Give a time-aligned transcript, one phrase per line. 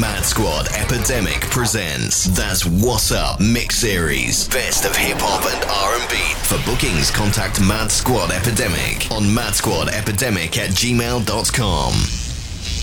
[0.00, 4.48] Mad Squad Epidemic presents That's What's Up Mix Series.
[4.48, 6.16] Best of hip hop and R&B.
[6.48, 11.92] For bookings, contact Mad Squad Epidemic on madsquadepidemic at gmail.com.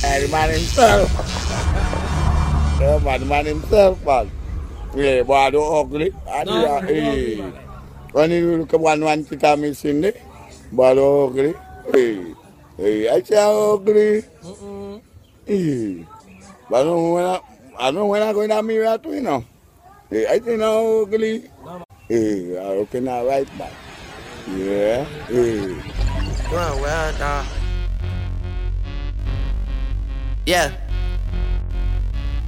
[0.02, 1.12] Hey, man himself.
[2.80, 4.30] yeah, man, man himself, man.
[4.94, 6.14] Yeah, boy, I don't ugly.
[6.30, 6.90] I do uh, that.
[6.90, 7.42] Hey.
[8.12, 10.02] When you look at one one tick I'm missing
[10.72, 11.54] boy, I don't ugly.
[11.92, 12.36] Hey.
[12.78, 14.24] Hey, I say I'm ugly.
[15.48, 16.06] Hey.
[16.70, 17.42] But I don't know when I,
[17.80, 19.44] I don't know when I go in that mirror too, you know.
[20.12, 21.50] I think I'm ugly.
[22.08, 23.74] Hey, I open that right back.
[24.48, 25.04] Yeah.
[25.28, 25.82] Hey.
[26.52, 27.46] Well, dog.
[30.46, 30.89] Yeah.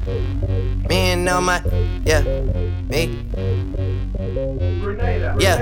[0.08, 1.62] Me and all my,
[2.06, 2.22] yeah,
[2.90, 3.24] me.
[5.40, 5.58] Yeah.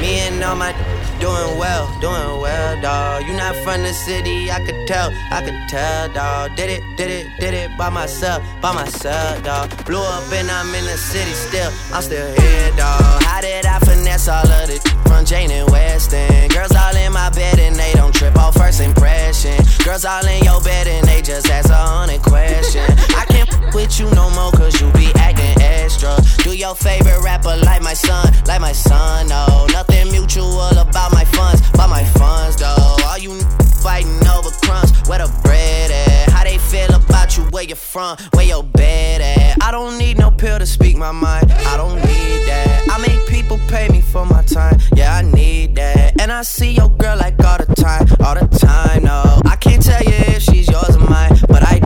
[0.00, 0.72] Me and all my
[1.20, 3.26] doing well, doing well, dawg.
[3.26, 6.56] You not from the city, I could tell, I could tell, dawg.
[6.56, 9.84] Did it, did it, did it by myself, by myself, dawg.
[9.84, 13.22] Blew up and I'm in the city still, I'm still here, dawg.
[13.22, 16.48] How did I finesse all of this from Jane and Weston?
[16.48, 19.56] Girls all in my bed and they don't trip off first impression.
[19.84, 22.45] Girls all in your bed and they just ask a hundred questions.
[22.50, 26.16] I can't f- with you no more cause you be acting extra.
[26.44, 29.66] Do your favorite rapper like my son, like my son, no.
[29.72, 32.96] Nothing mutual about my funds, about my funds though.
[33.06, 33.40] All you n-
[33.82, 36.30] fighting over crumbs, where the bread at?
[36.30, 39.62] How they feel about you, where you from, where your bed at?
[39.62, 42.86] I don't need no pill to speak my mind, I don't need that.
[42.90, 46.20] I make people pay me for my time, yeah, I need that.
[46.20, 49.40] And I see your girl like all the time, all the time, no.
[49.44, 51.80] I can't tell you if she's yours or mine, but I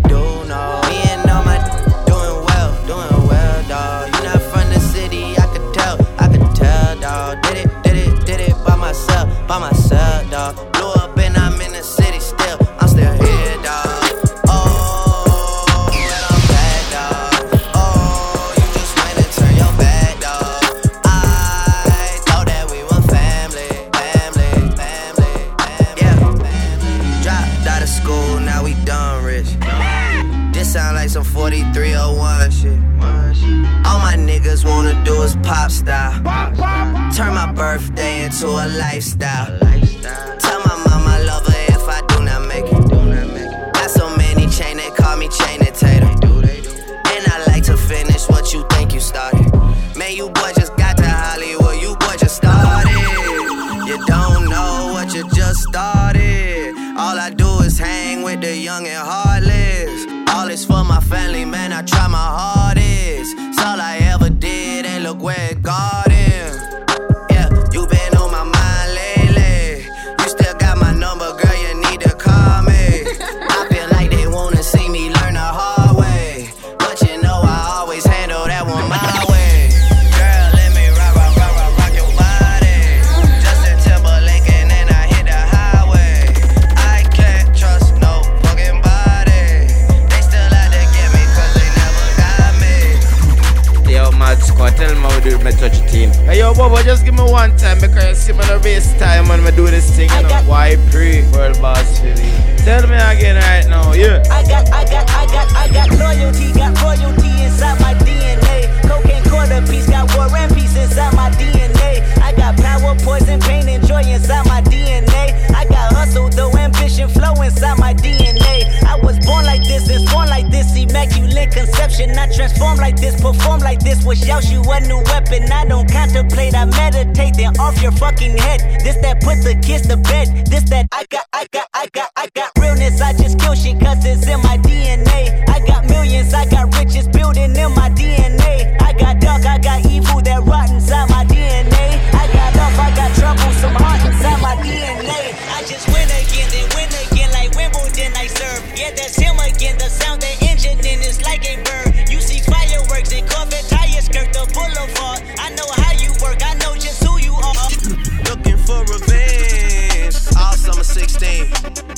[122.40, 125.52] transform like this, perform like this, wish out you a new weapon.
[125.52, 128.60] I don't contemplate, I meditate, then off your fucking head.
[128.82, 130.46] This that put the kids to bed.
[130.46, 133.02] This that I got, I got, I got, I got realness.
[133.02, 135.44] I just kill shit cause it's in my DNA.
[135.50, 138.80] I got millions, I got riches building in my DNA.
[138.80, 141.09] I got dark, I got evil that rot inside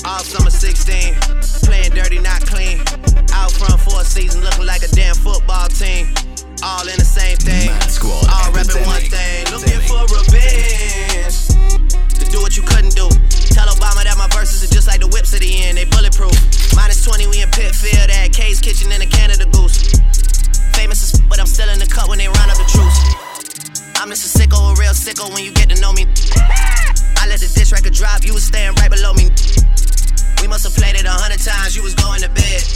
[0.05, 1.15] All summer 16.
[1.63, 2.83] Playing dirty, not clean.
[3.33, 6.11] Out front for a season, looking like a damn football team.
[6.63, 7.71] All in the same thing.
[8.03, 9.47] All rapping one thing.
[9.55, 11.55] Looking for revenge.
[12.19, 13.07] To do what you couldn't do.
[13.55, 15.79] Tell Obama that my verses are just like the whips at the end.
[15.79, 16.35] They bulletproof.
[16.75, 18.11] Minus 20, we in Pitfield.
[18.11, 19.87] At K's Kitchen and a Canada Goose.
[20.75, 22.99] Famous as but I'm still in the cut when they round up the troops.
[24.03, 26.11] I'm just a sicko, a real sicko when you get to know me.
[27.23, 29.31] I let the diss record drop, you was staying right below me.
[30.43, 32.67] We must have played it a hundred times, you was going to bed.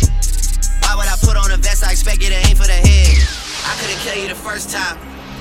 [0.87, 1.83] Why would I put on a vest?
[1.83, 3.19] I expected it ain't for the head.
[3.67, 4.95] I could've killed you the first time.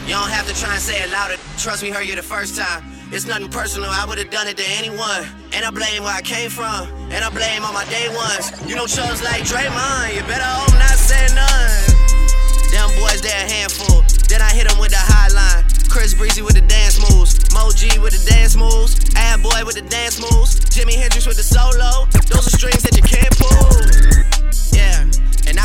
[0.09, 1.37] You don't have to try and say it louder.
[1.61, 2.81] Trust me, heard you the first time.
[3.13, 5.21] It's nothing personal, I would've done it to anyone.
[5.53, 8.49] And I blame where I came from, and I blame all my day ones.
[8.65, 8.89] You don't
[9.21, 11.77] like Draymond, you better hope not say none.
[12.73, 14.01] Them boys, they're a handful.
[14.25, 15.74] Then I hit them with the high line.
[15.95, 17.39] Chris Breezy with the dance moves.
[17.55, 18.99] Mo G with the dance moves.
[19.15, 20.59] Ad Boy with the dance moves.
[20.67, 22.03] Jimi Hendrix with the solo.
[22.27, 23.71] Those are strings that you can't pull.
[24.75, 25.07] Yeah,
[25.47, 25.64] and I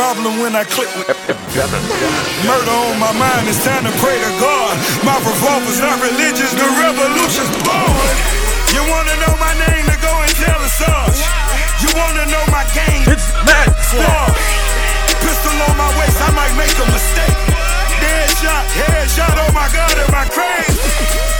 [0.00, 1.12] problem when I click with
[2.48, 3.44] murder on my mind.
[3.52, 4.72] It's time to pray to God.
[5.04, 8.14] My revolver's not religious, the revolution's born.
[8.72, 9.84] You wanna know my name?
[9.92, 11.12] To go and tell us all.
[11.84, 13.12] You wanna know my game?
[13.12, 14.32] It's Mad Squad.
[15.20, 17.36] Pistol on my waist, I might make a mistake.
[18.00, 21.39] Dead shot, head shot, oh my god, am I crazy?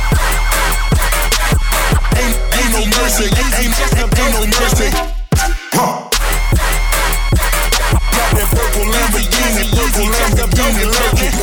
[2.73, 4.87] ain't no mercy, ain't, ain't, ain't, no mercy.
[5.75, 6.09] Huh.
[8.11, 11.35] Got that purple Lamborghini, purple Lamborghini lurking.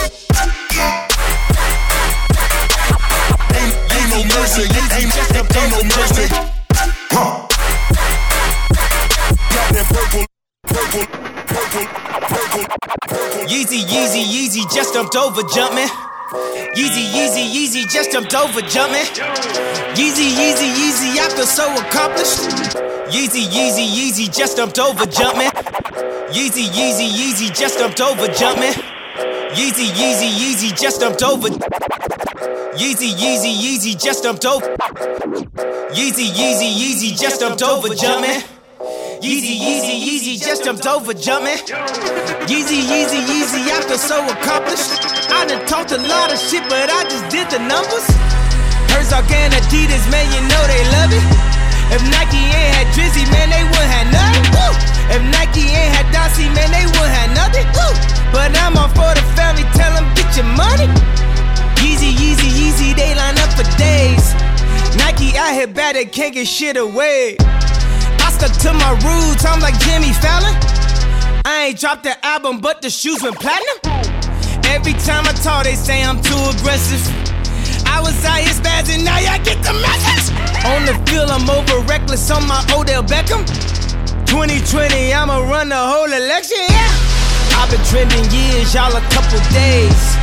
[3.57, 6.27] Ain't, ain't no mercy, ain't, ain't, ain't, no mercy.
[7.13, 7.47] Huh.
[9.89, 10.25] Purple,
[10.67, 11.07] purple, purple,
[11.47, 11.87] purple,
[12.23, 12.69] purple.
[13.49, 15.89] Yeezy, Yeezy, Yeezy just jumped over Jumpman.
[16.29, 19.05] Yeezy, Yeezy, Yeezy just jumped over Jumpman.
[19.97, 22.41] Yeezy, Yeezy, Yeezy, I feel so accomplished.
[23.09, 25.49] Yeezy, Yeezy, Yeezy just jumped over Jumpman.
[26.29, 28.75] Yeezy, Yeezy, Yeezy just jumped over Jumpman.
[29.55, 31.49] Yeezy, Yeezy, Yeezy just jumped over.
[31.49, 34.67] Yeezy, Yeezy, Yeezy just jumped over.
[35.97, 38.58] Yeezy, Yeezy, Yeezy just jumped over Jumpman.
[39.21, 41.61] Yeezy, Yeezy, Yeezy just jumped over Jumpman.
[42.49, 44.97] Yeezy, Yeezy, Yeezy, I feel so accomplished.
[45.29, 48.09] I done talked a lot of shit, but I just did the numbers.
[48.89, 51.25] Herzog and Adidas, man, you know they love it.
[51.93, 54.45] If Nike ain't had Drizzy, man, they wouldn't have nothing.
[54.57, 54.73] Woo!
[55.13, 57.69] If Nike ain't had Dossie, man, they wouldn't have nothing.
[57.77, 57.93] Woo!
[58.33, 60.89] But I'm all for the family, tell them get your money.
[61.81, 64.33] Yeezy, Yeezy, Yeezy, they line up for days.
[64.97, 67.37] Nike out here bad, they can't get shit away.
[68.39, 70.55] Stuck to my roots, I'm like Jimmy Fallon.
[71.45, 73.83] I ain't dropped the album, but the shoes went platinum.
[74.71, 77.03] Every time I talk, they say I'm too aggressive.
[77.83, 80.31] I was out here spazzing, now y'all get the message.
[80.71, 83.43] On the field, I'm over reckless on my Odell Beckham.
[84.31, 87.59] 2020, I'ma run the whole election, yeah.
[87.59, 90.15] I've been trending years, y'all a couple days.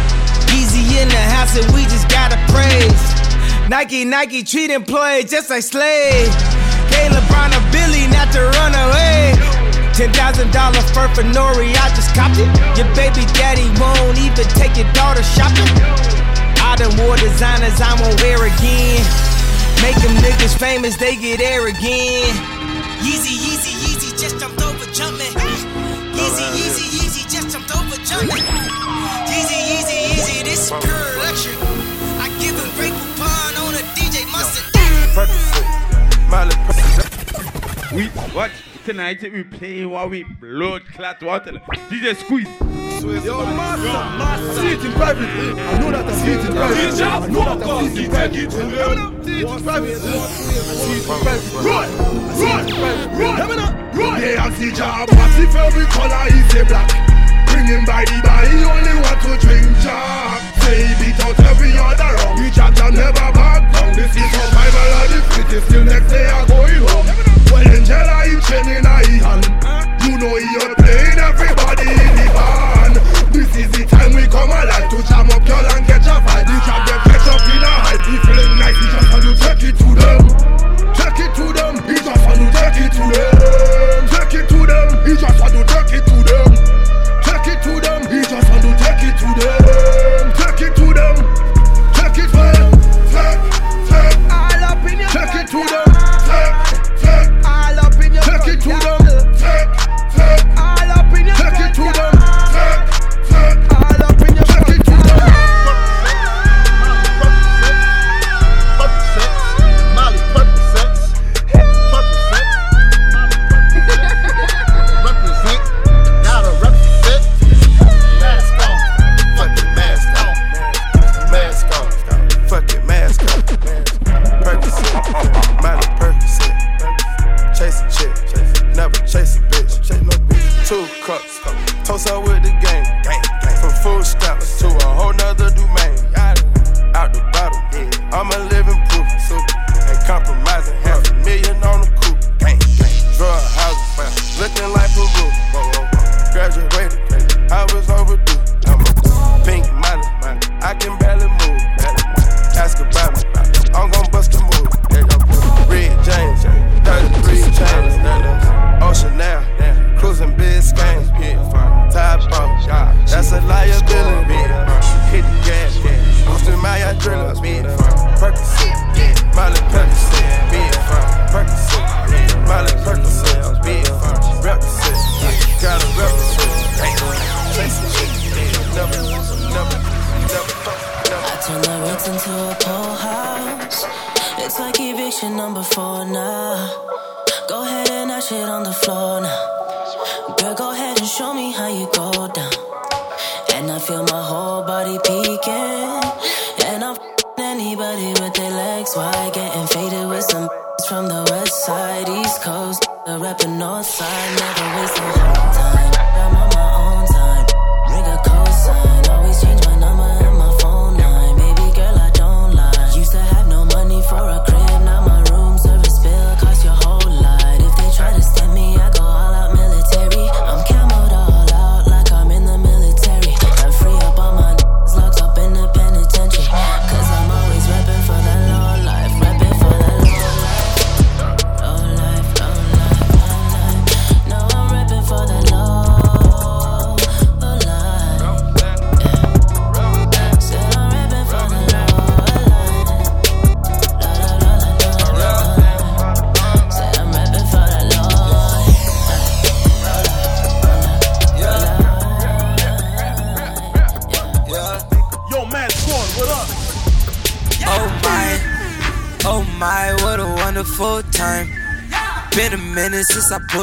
[0.56, 3.04] Easy in the house, and we just gotta praise.
[3.68, 6.32] Nike, Nike treat employees just like slaves.
[6.96, 7.52] Hey, LeBron
[8.26, 9.38] Not to run away.
[9.94, 12.50] Ten thousand dollar fur for Nori, I just copped it.
[12.74, 15.70] Your baby daddy won't even take your daughter shopping.
[16.58, 19.06] I done wore designers I won't wear again.
[19.86, 22.34] Make them niggas famous, they get air again.
[23.06, 25.30] Yeezy, Yeezy, Yeezy just jumped over Jumpman.
[26.18, 28.42] Yeezy, Yeezy, Yeezy just jumped over Jumpman.
[29.30, 31.56] Yeezy, Yeezy, Yeezy, this is pure luxury.
[32.18, 34.66] I give a great coupon on a DJ Mustard.
[37.96, 38.52] We what
[38.84, 41.54] tonight we play what we blood clot water.
[41.90, 42.50] DJ squeeze.
[43.24, 44.54] Yo, master, master.
[44.60, 45.24] See it in private.
[45.24, 47.02] I know that I see it in private.
[47.02, 48.52] I know that I see it in private.
[49.24, 49.96] See it in private.
[49.96, 50.12] See
[50.92, 51.46] it in private.
[51.64, 51.88] Run,
[53.18, 54.22] run, run, run.
[54.22, 55.10] Yeah, I see job.
[55.12, 57.05] Massive every color is a black.
[57.56, 60.44] Bring him by the bar, he only want to drink jack.
[60.60, 62.36] Say beat out every other round.
[62.36, 63.96] The jack can never back down.
[63.96, 65.72] This is survival of the fittest.
[65.72, 67.08] Till next day I going home.
[67.48, 69.48] Well, Angela, he chain in a hand.
[70.04, 72.92] You know he a playing everybody in the van.
[73.32, 76.44] This is the time we come alive to jam up girl and get your vibe.
[76.52, 78.04] The trap get catch up in a hype.
[78.04, 80.22] He feeling nice, he just want to take it to them.
[80.92, 81.74] Take it to them.
[81.88, 83.32] He just want to take it to them.
[84.12, 84.88] Take it to them.
[85.08, 86.65] He just want to take it to them.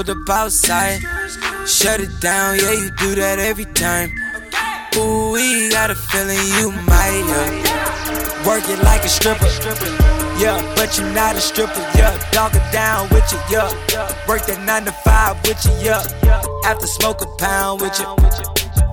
[0.05, 1.01] Pulled up outside.
[1.67, 4.11] Shut it down, yeah, you do that every time.
[4.97, 8.47] Ooh, we got a feeling you might, yeah.
[8.47, 9.47] Work it like a stripper,
[10.39, 12.17] yeah, but you're not a stripper, yeah.
[12.33, 13.71] Dog it down with you, yeah.
[14.27, 16.03] Work that nine to five with you, yeah.
[16.65, 18.07] After smoke a pound with you.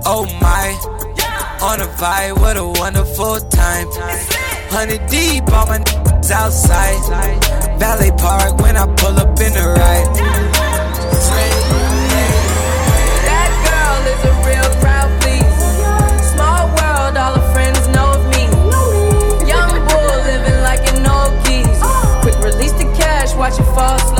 [0.06, 0.68] Oh my,
[1.62, 3.88] on a vibe, what a wonderful time.
[4.70, 7.80] Hundred deep, all my niggas outside.
[7.80, 10.59] Valley Park when I pull up in the ride.
[23.60, 24.19] Cash, watch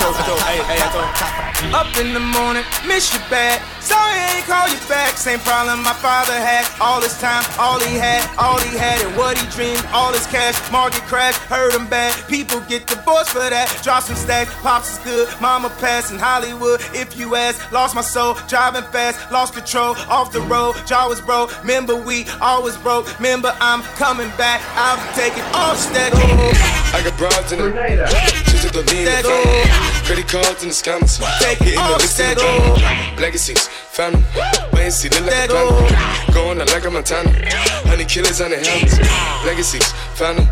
[0.00, 1.10] told, I told, hey, hey, I told.
[1.76, 3.60] Up in the morning, miss you bad.
[3.84, 5.16] Sorry I ain't call you back.
[5.16, 6.64] Same problem my father had.
[6.80, 9.84] All his time, all he had, all he had, and what he dreamed.
[9.92, 12.16] All his cash, market crash, hurt him bad.
[12.28, 13.68] People get divorced for that.
[13.82, 15.28] Drop some stacks, pops is good.
[15.40, 16.80] Mama passed in Hollywood.
[16.94, 20.76] If you ask, lost my soul, driving fast, lost control, off the road.
[20.86, 21.52] Jaw was broke.
[21.60, 23.04] Remember we always broke.
[23.18, 24.62] Remember I'm coming back.
[24.76, 26.12] I'll take it off stack.
[26.94, 28.59] I got broads in it.
[28.70, 29.66] At the lean in the family.
[30.06, 31.18] Credit cards and the scammers.
[31.18, 33.18] The licks in the drum.
[33.18, 34.22] Legacies, family.
[34.70, 35.90] Wait and see, look like a family.
[36.30, 37.34] Going out like a Montana.
[37.90, 38.94] Honey killers on the helmets.
[39.42, 39.82] Legacies,
[40.14, 40.46] family.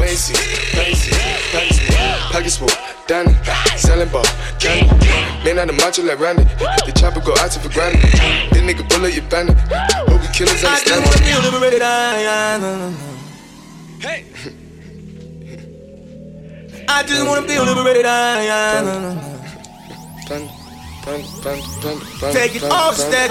[0.00, 0.32] Wait and see,
[0.80, 1.12] legacies,
[1.52, 1.92] legacies.
[2.32, 2.72] Pockets full,
[3.04, 3.36] Danny.
[3.76, 4.24] Selling ball,
[4.56, 4.88] candy.
[5.44, 6.44] Man out of macho like Randy.
[6.88, 8.00] The chopper go out to for granted.
[8.48, 9.60] This nigga bullet your bandit.
[10.08, 11.28] Hope you killers I just understand wanna me.
[11.28, 11.84] feel liberated.
[14.00, 14.56] Hey.
[16.90, 18.04] I just wanna feel liberated.
[22.32, 23.30] Take it off pun, stack.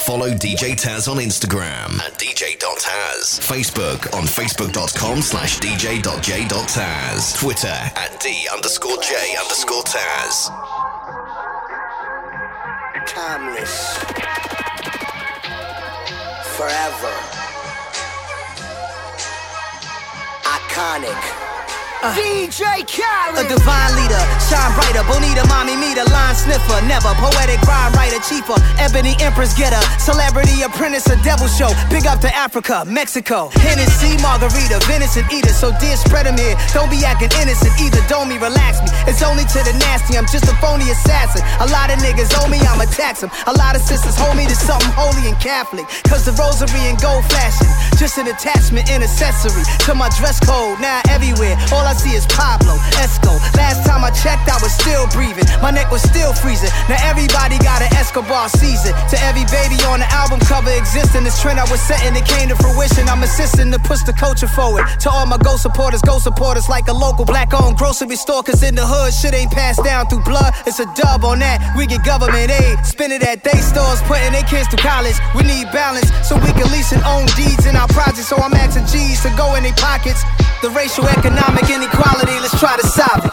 [0.00, 3.38] Follow DJ Taz on Instagram at DJ.Taz.
[3.40, 7.38] Facebook on Facebook.com slash DJ.J.Taz.
[7.38, 10.48] Twitter at D underscore J underscore Taz.
[13.06, 13.96] Timeless.
[16.56, 17.39] Forever.
[20.80, 21.49] Iconic.
[22.14, 23.42] DJ Khaled.
[23.42, 25.02] A divine leader, shine brighter.
[25.10, 26.78] Bonita, mommy, meter, line sniffer.
[26.86, 28.54] Never poetic rhyme writer, cheaper.
[28.78, 29.82] Ebony empress getter.
[29.98, 31.74] Celebrity apprentice, a devil show.
[31.90, 33.50] Big up to Africa, Mexico.
[33.66, 35.52] Hennessy, margarita, venison eater.
[35.52, 36.56] So dear, spread spread 'em here.
[36.72, 38.02] Don't be acting innocent either.
[38.08, 38.88] Don't me, relax me.
[39.06, 40.18] It's only to the nasty.
[40.18, 41.42] I'm just a phony assassin.
[41.60, 43.30] A lot of niggas owe me, I'ma tax 'em.
[43.46, 45.86] A lot of sisters hold me to something holy and Catholic.
[46.08, 47.72] Cause the rosary and gold flashing.
[47.96, 50.78] Just an attachment and accessory to my dress code.
[50.80, 53.34] Now everywhere, all I see is Pablo, Esco.
[53.58, 55.42] Last time I checked, I was still breathing.
[55.58, 56.70] My neck was still freezing.
[56.86, 58.94] Now everybody got an Escobar season.
[59.10, 62.46] To every baby on the album cover existing, this trend I was setting, it came
[62.46, 63.10] to fruition.
[63.10, 64.86] I'm assisting to push the culture forward.
[65.02, 68.46] To all my go supporters, go supporters like a local black owned grocery store.
[68.46, 70.54] Cause in the hood, shit ain't passed down through blood.
[70.70, 71.74] It's a dub on that.
[71.74, 72.86] We get government aid.
[72.86, 75.18] Spend it at they stores, putting their kids through college.
[75.34, 78.30] We need balance so we can lease and own deeds in our projects.
[78.30, 80.22] So I'm asking G's to go in their pockets.
[80.62, 83.32] The racial economic inequality, let's try to solve it.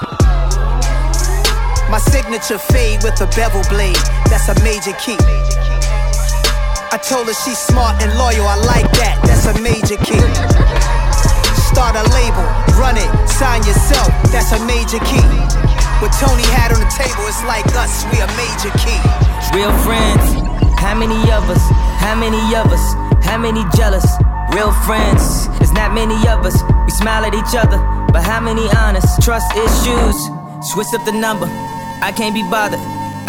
[1.91, 3.99] My signature fade with a bevel blade,
[4.31, 5.19] that's a major key.
[6.87, 10.23] I told her she's smart and loyal, I like that, that's a major key.
[11.67, 12.47] Start a label,
[12.79, 15.27] run it, sign yourself, that's a major key.
[15.99, 18.99] What Tony had on the table, it's like us, we a major key.
[19.51, 20.23] Real friends,
[20.79, 21.63] how many of us?
[21.99, 22.85] How many of us?
[23.27, 24.07] How many jealous?
[24.55, 26.55] Real friends, there's not many of us.
[26.85, 27.75] We smile at each other,
[28.17, 29.21] but how many honest?
[29.21, 30.17] Trust issues,
[30.73, 31.45] switch up the number.
[32.01, 32.79] I can't be bothered,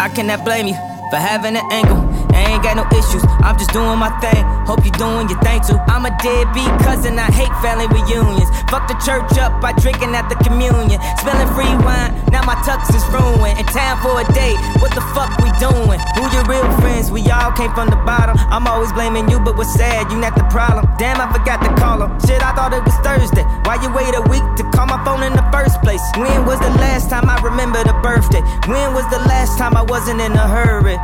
[0.01, 0.73] I cannot blame you
[1.11, 2.08] for having an angle.
[2.39, 4.39] I ain't got no issues, I'm just doing my thing.
[4.63, 5.75] Hope you doing your thing too.
[5.91, 8.47] I'm a deadbeat cousin, I hate family reunions.
[8.71, 11.03] Fuck the church up by drinking at the communion.
[11.19, 13.59] Spilling free wine, now my tux is ruined.
[13.59, 15.99] In town for a date, what the fuck we doing?
[16.15, 17.11] Who your real friends?
[17.11, 18.39] We all came from the bottom.
[18.47, 20.87] I'm always blaming you, but what's sad, you not the problem.
[20.95, 22.15] Damn, I forgot to call him.
[22.23, 23.43] Shit, I thought it was Thursday.
[23.67, 26.01] Why you wait a week to call my phone in the first place?
[26.15, 28.41] When was the last time I remember the birthday?
[28.71, 30.95] When was the last time I wasn't in a hurry?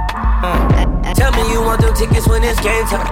[0.45, 1.04] Uh.
[1.15, 3.07] Tell me you want them tickets when it's game time.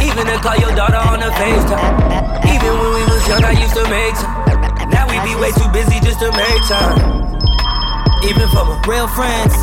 [0.00, 2.44] Even to call your daughter on the FaceTime.
[2.48, 4.90] Even when we was young, I used to make time.
[4.90, 6.96] Now we be way too busy just to make time.
[8.24, 9.54] Even for my real friends.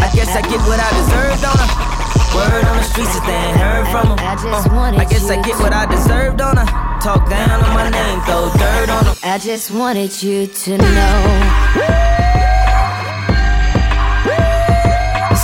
[0.00, 1.96] I guess I get what I deserve, don't I?
[2.34, 4.18] Word on the streets is they ain't heard from them.
[4.18, 6.64] Uh, I guess I get what I deserve, don't I?
[7.02, 9.16] Talk down on my name, throw dirt on them.
[9.22, 12.15] I just wanted you to know.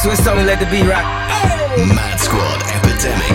[0.02, 1.04] Swiss only let the beat rock.
[1.94, 3.34] Mad Squad Epidemic.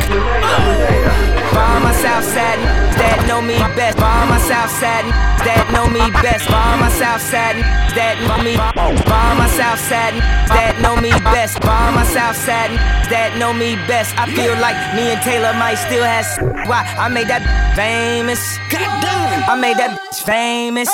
[1.55, 2.59] All my Southside
[2.99, 3.97] that know me best.
[4.03, 5.07] All my Southside
[5.47, 6.45] that know me best.
[6.51, 7.55] All my Southside
[7.95, 8.59] that know me.
[8.59, 10.19] All my Southside
[10.51, 11.63] that know me best.
[11.63, 12.75] All my Southside
[13.09, 14.11] that know me best.
[14.19, 16.25] I feel like me and Taylor might still have.
[16.27, 16.83] s- Why?
[16.99, 17.41] I made that
[17.79, 18.43] famous.
[18.69, 19.49] God damn!
[19.49, 20.91] I made that famous.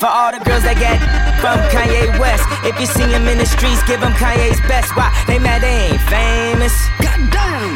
[0.00, 0.98] For all the girls that get
[1.44, 2.48] from Kanye West.
[2.64, 4.96] If you see him in the streets, give him Kanye's best.
[4.96, 5.12] Why?
[5.28, 6.72] They mad they ain't famous.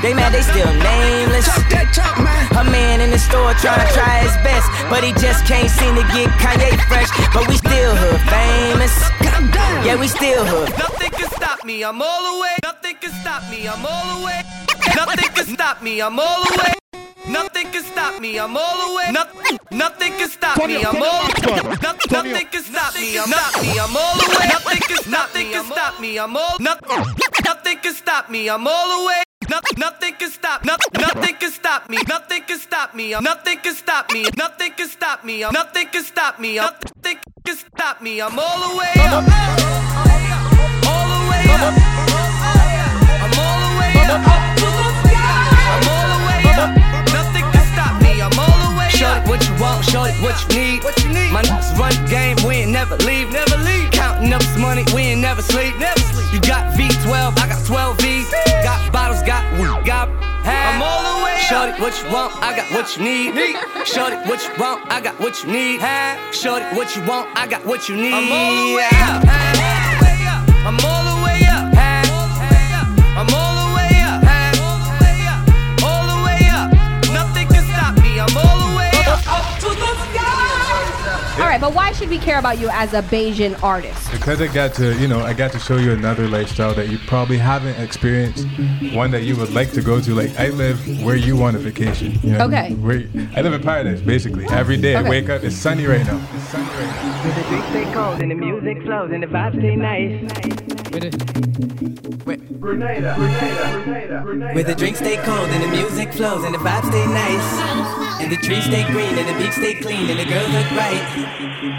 [0.01, 1.45] They mad they still nameless.
[2.57, 5.95] A man in the store trying to try his best, but he just can't seem
[6.01, 7.13] to get Kanye fresh.
[7.35, 8.95] But we still hood famous.
[9.85, 10.71] Yeah, we still hood.
[10.79, 12.57] Nothing can stop me, I'm all the way.
[12.65, 14.41] Nothing can stop me, I'm all the way.
[14.97, 16.73] Nothing can stop me, I'm all the way.
[17.29, 19.13] Nothing can stop me, I'm all the way.
[19.13, 21.63] Nothing, nothing can stop me, I'm all the way.
[21.83, 24.49] Nothing, nothing can stop me, I'm not me, I'm all the way.
[24.49, 26.57] Nothing can, nothing can stop me, I'm all.
[26.59, 27.05] Nothing,
[27.45, 29.23] nothing can stop me, I'm all the way.
[29.49, 30.65] Nothing, nothing can stop.
[30.65, 31.99] Nothing, nothing can stop me.
[32.07, 33.13] Nothing can stop me.
[33.21, 34.27] Nothing can stop me.
[34.37, 35.41] Nothing can stop me.
[35.41, 36.57] Nothing can stop me.
[36.57, 38.21] Nothing can stop me.
[38.21, 39.25] I'm all the way up.
[40.85, 41.75] All the way up.
[43.25, 44.68] I'm all the way up.
[49.91, 50.85] Shorty, what you need.
[50.85, 51.33] What you need?
[51.33, 53.91] My niggas run the game, we ain't never leave, never leave.
[53.91, 56.33] Counting up this money, we ain't never sleep, never sleep.
[56.33, 58.31] You got V12, I got 12 V's.
[58.63, 60.09] Got bottles, got weed, got
[60.49, 61.49] I'm all the way up.
[61.49, 63.57] Shorty, what you want, I got what you need.
[63.87, 65.81] Shorty, what you want, I got what you need.
[66.33, 68.15] Shorty, what you want, I got what you need.
[68.15, 69.25] I'm all the way up.
[70.69, 71.67] I'm all the way up.
[73.19, 74.21] I'm all the way up.
[75.85, 76.69] All the way up.
[77.13, 78.21] Nothing can stop me.
[78.21, 78.58] I'm all
[79.29, 79.39] up.
[79.39, 81.39] Up to the sky.
[81.39, 84.11] All right, but why should we care about you as a Bajan artist?
[84.11, 86.99] Because I got to, you know, I got to show you another lifestyle that you
[87.07, 88.47] probably haven't experienced,
[88.93, 90.15] one that you would like to go to.
[90.15, 92.19] Like I live where you want a vacation.
[92.23, 92.47] You know?
[92.47, 92.75] Okay.
[92.75, 93.05] Where
[93.37, 94.47] I live in paradise, basically.
[94.51, 96.21] Every day I wake up, it's sunny right now.
[96.35, 97.35] It's sunny right now.
[97.35, 100.78] The drinks stay cold and the music flows and the vibes stay nice.
[104.55, 108.21] Where the drinks stay cold and the music flows and the vibes stay nice.
[108.21, 111.01] And the trees stay green and the beach stay clean and the girls look right.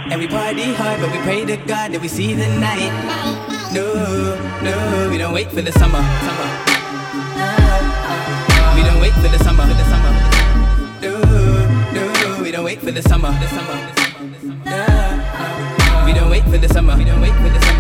[0.10, 2.94] And we party hard, but we pray to God that we see the night.
[3.74, 6.00] No, no, we don't wait for the summer.
[6.00, 6.50] summer.
[8.76, 9.68] We don't wait for the summer.
[9.68, 10.14] For the summer.
[11.02, 11.20] No,
[11.92, 13.32] no, we don't wait for the summer.
[13.32, 13.76] The summer.
[14.66, 16.96] No, we don't wait for the summer.
[16.96, 17.80] We don't wait for the summer.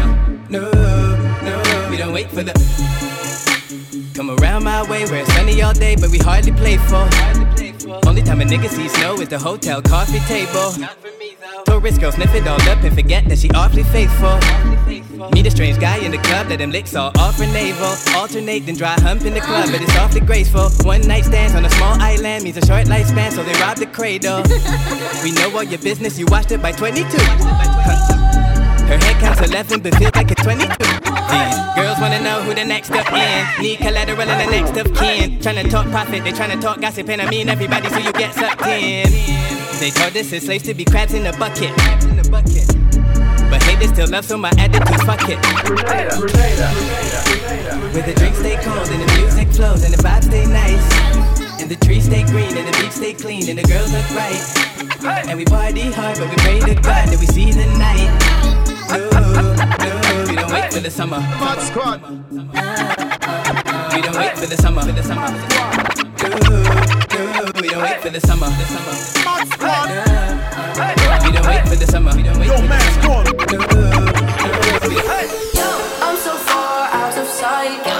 [0.49, 0.69] No,
[1.43, 2.53] no, we don't wait for the.
[4.13, 7.07] Come around my way where it's sunny all day, but we hardly play for.
[8.07, 10.73] Only time a nigga sees snow is the hotel coffee table.
[11.65, 14.37] Tourist girl sniff it all up and forget that she awfully faithful.
[15.31, 17.95] Meet a strange guy in the club, let him licks all off her navel.
[18.19, 20.69] Alternate then dry hump in the club, but it's awfully graceful.
[20.85, 23.87] One night stands on a small island means a short lifespan, so they rob the
[23.87, 24.43] cradle.
[25.23, 28.28] we know all your business, you watched it by 22.
[29.39, 30.67] Her 11, but feels like a 22.
[30.67, 33.47] These girls wanna know who the next up in.
[33.63, 35.39] Need collateral and the next of kin.
[35.39, 38.65] Tryna talk profit, they tryna talk gossip, and I mean everybody, so you get sucked
[38.67, 39.09] in.
[39.79, 41.71] They told us it's slaves to be crabs in a bucket.
[43.49, 45.39] But haters still love, so my attitude, fuck it.
[47.93, 51.61] Where the drinks stay cold and the music flows and the vibes stay nice.
[51.61, 55.27] And the trees stay green and the beach stay clean and the girls look right.
[55.29, 58.38] And we party hard, but we pray to God that we see the night.
[58.89, 61.19] No, no, we don't wait for the summer.
[61.19, 62.01] Mad Squad.
[63.93, 64.81] We don't wait for the summer.
[64.81, 65.29] For the summer.
[66.19, 68.47] No, no, we don't wait for the summer.
[68.47, 68.93] The summer.
[69.25, 69.89] Mad Squad.
[71.23, 72.15] We don't wait for the summer.
[72.15, 73.03] We don't wait Yo, for the Mad summer.
[73.03, 73.25] Squad.
[73.51, 74.09] No, no,
[74.89, 74.95] we
[76.01, 77.98] I'm so far out of sight.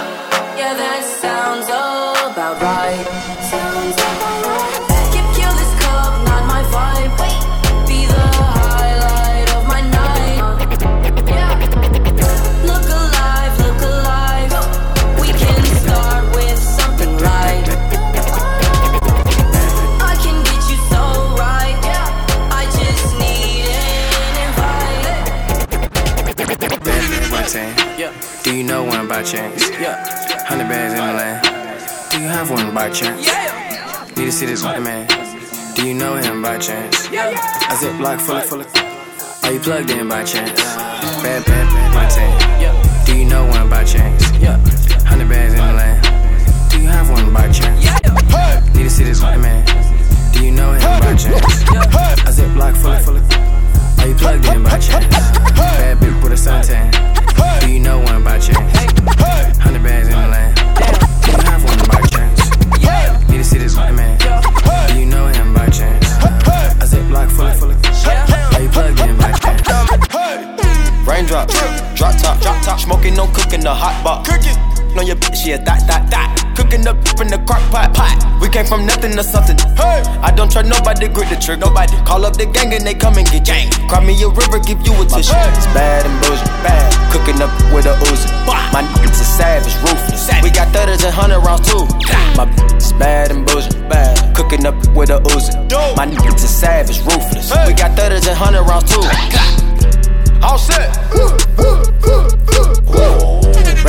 [29.20, 29.68] By chance?
[29.72, 30.02] Yeah.
[30.48, 32.10] Hundred bands in the land.
[32.10, 33.26] Do you have one by chance?
[33.26, 34.08] Yeah.
[34.16, 35.06] Need to see this white man.
[35.76, 37.10] Do you know him by chance?
[37.10, 37.28] Yeah.
[37.36, 39.44] I Ziploc full of full of.
[39.44, 40.58] Are you plugged in by chance?
[41.22, 43.04] Bad, bad, bad, my team.
[43.04, 44.22] Do you know one by chance?
[44.38, 44.56] Yeah.
[45.04, 46.70] Hundred bands in the land.
[46.70, 47.84] Do you have one by chance?
[48.74, 49.66] Need to see this white man.
[50.32, 51.44] Do you know him by chance?
[52.24, 53.49] I Ziploc full of full of.
[54.00, 55.14] Are you plugged in by chance?
[55.54, 56.90] Bad bitch with a suntan.
[57.60, 58.72] Do you know one by chance?
[59.58, 60.56] Hundred bands in the land.
[60.56, 62.40] Do you have one by chance?
[63.28, 64.18] Need to see this white man.
[64.88, 66.06] Do you know him by chance?
[66.80, 67.76] I Ziploc full of full of.
[68.54, 69.68] Are you plugged in by chance?
[71.06, 71.48] Raindrop,
[71.94, 74.26] drop top, drop top, smoking, no cooking, the hot pot.
[74.26, 74.56] Cooking.
[74.98, 76.29] On your bitch, yeah, that, that, that.
[76.70, 78.14] Cooking up in the crock pot, pot.
[78.40, 79.58] We came from nothing to something.
[79.74, 81.98] Hey, I don't try nobody, grip the trick, nobody.
[82.06, 83.66] Call up the gang and they come and get gang.
[83.90, 85.34] Cry me a river, give you a tissue.
[85.34, 86.94] It's bad and bullshit, bad.
[87.10, 88.30] Cooking up with a Uzi.
[88.46, 90.30] My niggas are savage, ruthless.
[90.46, 91.82] We got thudders and hundred rounds too.
[92.38, 94.14] My bitch is bad and bullshit, bad.
[94.38, 95.50] Cooking up with a Uzi.
[95.98, 97.50] My niggas are savage, ruthless.
[97.66, 99.02] We got thudders and hundred rounds too.
[100.38, 100.86] All set.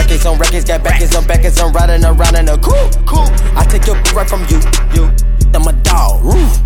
[0.02, 3.06] Records on records, got backers on backers, I'm riding around in a coupe.
[3.06, 3.30] Cool.
[3.54, 4.60] I take your right from you,
[4.96, 5.14] you.
[5.54, 6.58] I'm a dog, roof.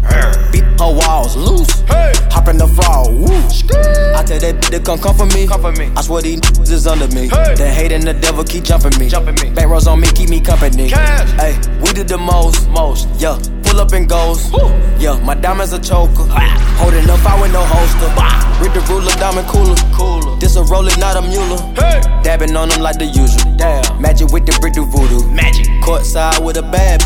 [0.54, 1.82] Beat her walls loose.
[1.82, 2.14] Hey.
[2.32, 3.28] Hop in the fall, woo.
[4.16, 5.48] I tell that bitch to come come for me.
[5.48, 5.92] Come for me.
[5.98, 7.28] I swear these niggas is under me.
[7.28, 7.56] Hey.
[7.56, 9.10] The hate and the devil keep jumping me.
[9.10, 9.50] Jumping me.
[9.54, 10.90] Back rows on me, keep me company.
[10.90, 11.32] Cash.
[11.32, 13.10] Hey, we did the most, most.
[13.20, 14.50] Yeah, pull up and goes.
[14.52, 14.64] Woo.
[14.98, 16.24] Yeah, my diamonds a choker.
[16.80, 18.08] Holding up, I with no holster.
[18.64, 19.76] Read the ruler, diamond cooler.
[19.92, 20.40] Cooler.
[20.56, 21.58] A roller, not a mule.
[21.76, 22.00] Hey.
[22.24, 23.44] Dabbing on them like the usual.
[23.58, 24.02] Damn.
[24.02, 25.28] Magic with the brick do voodoo.
[25.28, 25.68] Magic.
[25.84, 27.04] Courtside with a bad.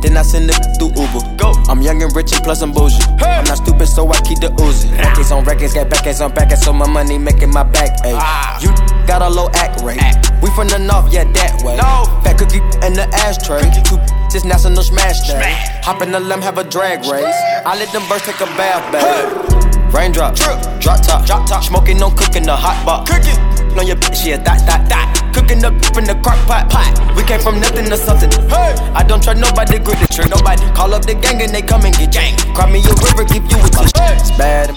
[0.00, 1.36] Then I send it through Uber.
[1.36, 1.50] Go.
[1.66, 3.02] I'm young and rich and plus I'm bougie.
[3.18, 3.42] Hey.
[3.42, 4.96] I'm not stupid, so I keep the Uzi.
[4.96, 8.14] Records on records, got backers on back, backers, so my money making my back ache.
[8.14, 8.60] Ah.
[8.62, 8.70] You
[9.08, 9.98] got a low act rate.
[9.98, 10.30] Act.
[10.40, 11.74] We from the north, yeah, that way.
[11.74, 12.06] No.
[12.22, 13.66] Fat cookie in the ashtray.
[13.82, 13.98] Two
[14.30, 15.34] just national smash day.
[15.34, 15.84] Smash.
[15.84, 17.34] Hop in the limb, have a drag race.
[17.66, 19.02] I let them birds take a bath, babe.
[19.02, 19.73] Hey.
[19.94, 23.06] Raindrop, drip, drop top, drop top, smoking, no cooking, the hot pot.
[23.06, 23.38] Cooking
[23.78, 25.06] on your bitch, yeah, that, that, that.
[25.30, 26.90] Cooking up in the crock pot, pot.
[27.14, 28.26] We came from nothing to something.
[28.50, 30.66] Hey, I don't try nobody, grip the trick, nobody.
[30.74, 32.34] Call up the gang and they come and get gang.
[32.58, 33.94] Cry me a river, give you a touch.
[33.94, 34.18] Hey.
[34.18, 34.74] It's bad,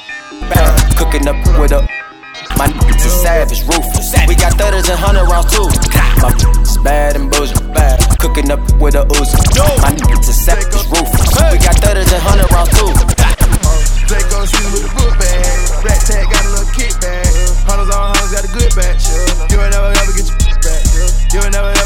[0.54, 0.70] bad.
[1.02, 1.82] Cooking up with a.
[2.54, 4.14] My niggas is savage, ruthless.
[4.30, 5.66] We got thudders and hundred rounds too.
[6.22, 6.30] My
[6.62, 7.98] is bad and bullshit, bad.
[8.22, 9.42] Cooking up with a Uzi.
[9.82, 11.34] My niggas is savage, ruthless.
[11.50, 13.17] We got thudders and hundred rounds too.
[14.08, 15.84] Draco season with the book bag.
[15.84, 17.28] Rat tag got a little kickback.
[17.68, 19.04] Hunters on hunters got a good batch.
[19.52, 20.84] You ain't never ever get your back.
[21.36, 21.77] You ain't never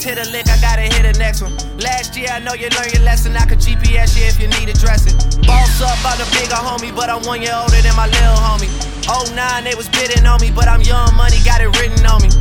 [0.00, 1.52] just hit a lick, I gotta hit the next one.
[1.76, 3.36] Last year, I know you learned your lesson.
[3.36, 5.12] I could GPS you if you need addressing.
[5.44, 8.70] Boss up, I'm the bigger homie, but I'm one year older than my little homie.
[9.04, 12.32] 09, they was bidding on me, but I'm young money, got it written on me.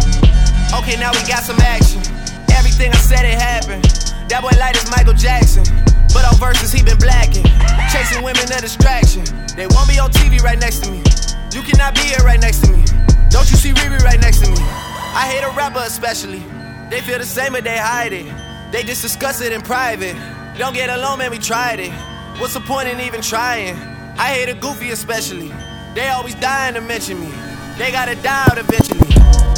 [0.72, 2.00] Okay, now we got some action.
[2.56, 3.84] Everything I said, it happened.
[4.32, 5.68] That boy light is Michael Jackson.
[6.16, 7.44] But on verses, he been blacking.
[7.92, 9.28] Chasing women, a distraction.
[9.60, 11.04] They won't be on TV right next to me.
[11.52, 12.88] You cannot be here right next to me.
[13.28, 14.64] Don't you see Riri right next to me?
[15.12, 16.40] I hate a rapper especially.
[16.90, 18.26] They feel the same, but they hide it.
[18.72, 20.16] They just discuss it in private.
[20.58, 21.92] Don't get alone, man, we tried it.
[22.42, 23.76] What's the point in even trying?
[24.18, 25.54] I hate a goofy especially.
[25.94, 27.30] They always dying to mention me.
[27.78, 29.06] They gotta die out eventually.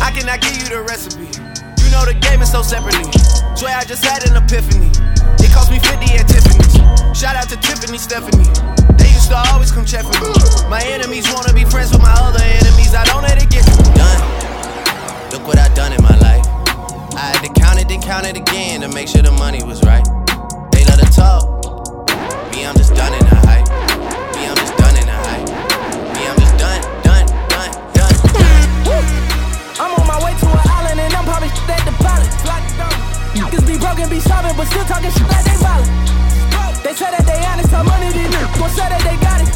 [0.04, 1.24] I cannot give you the recipe.
[1.80, 3.12] You know the game is so separately.
[3.56, 4.92] Swear I just had an epiphany.
[5.40, 6.76] It cost me 50 at Tiffany's.
[7.18, 8.44] Shout out to Tiffany Stephanie.
[9.00, 10.36] They used to always come check for me.
[10.68, 12.94] My enemies wanna be friends with my other enemies.
[12.94, 13.64] I don't let it get.
[13.96, 14.22] Done.
[15.32, 16.51] Look what I done in my life.
[17.16, 19.84] I had to count it, then count it again to make sure the money was
[19.84, 20.04] right.
[20.72, 21.44] They love to talk.
[22.52, 23.68] Me, I'm just done in the hype.
[24.36, 25.48] Me, I'm just done in the hype.
[26.16, 28.16] Me, I'm just done, done, done, done.
[29.80, 32.32] I'm on my way to an island and I'm probably shit at the pilot.
[33.36, 35.92] Niggas be broken, be sobbing, but still talking shit like they violent.
[36.84, 38.48] They say that they honest, how money they need.
[38.56, 39.50] Gon' say that they got it.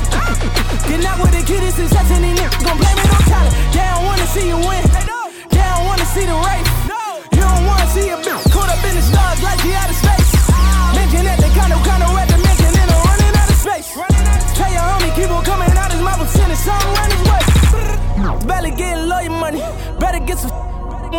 [0.88, 3.56] Get out with the kid, it's success and they gon' blame it on talent.
[3.72, 4.84] They don't wanna see you win.
[5.50, 6.85] They don't wanna see the race.
[7.46, 9.62] Don't wanna see a bitch caught up in the stars like
[10.04, 10.32] space.
[10.98, 12.38] Mention they kinda kinda at the
[12.82, 13.90] and I'm running out of space.
[14.58, 15.12] Tell your homie
[15.50, 15.92] coming out
[17.14, 17.44] his way.
[18.48, 19.62] Better get lawyer money.
[20.00, 20.52] Better get some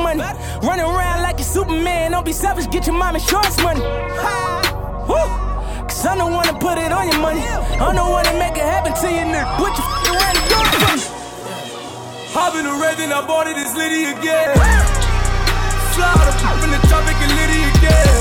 [0.06, 0.22] money.
[0.68, 2.10] Running around like a Superman.
[2.12, 2.66] Don't be selfish.
[2.74, 3.82] Get your mom insurance money.
[5.88, 7.42] Cause I'm the one to put it on your money.
[7.84, 9.26] I'm the one to make it happen to you?
[12.56, 12.72] The
[13.06, 15.05] and I bought it, it's Liddy again.
[15.96, 18.20] The Liddy again.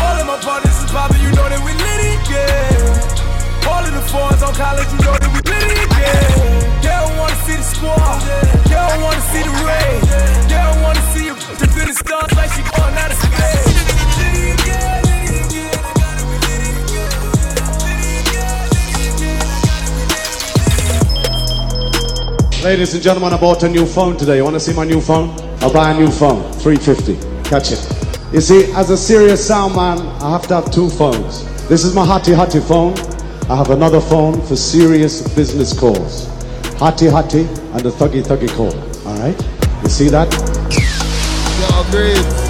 [0.00, 2.80] All of my partners is poppin', you know that we Liddy again.
[3.68, 6.80] All of the fours on college, you know that we Liddy again.
[6.80, 8.24] They don't wanna see the squad,
[8.64, 10.00] they don't wanna see the rain.
[10.48, 13.68] They don't wanna see you to the stars like she going out of space.
[22.64, 24.36] Ladies and gentlemen, I bought a new phone today.
[24.36, 25.49] You want to see my new phone?
[25.62, 27.48] I'll buy a new phone, 350.
[27.48, 28.32] Catch it.
[28.32, 31.44] You see, as a serious sound man, I have to have two phones.
[31.68, 32.94] This is my Hotty Hotty phone.
[33.50, 36.26] I have another phone for serious business calls.
[36.78, 38.74] Hotty Hotty and the Thuggy Thuggy call.
[39.06, 39.38] All right?
[39.82, 40.30] You see that?
[41.90, 42.49] Breathe.